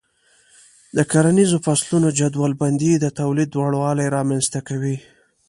د 0.95 0.99
کرنیزو 1.11 1.57
فصلونو 1.65 2.09
جدول 2.19 2.51
بندي 2.61 2.91
د 2.99 3.05
تولید 3.19 3.49
لوړوالی 3.57 4.05
رامنځته 4.17 4.59
کوي. 4.67 4.95